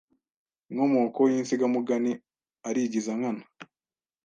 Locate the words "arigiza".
2.67-3.11